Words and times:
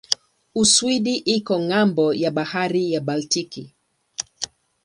Uswidi 0.61 1.15
iko 1.37 1.53
ng'ambo 1.67 2.05
ya 2.21 2.31
bahari 2.37 2.83
ya 2.93 3.01
Baltiki. 3.07 3.63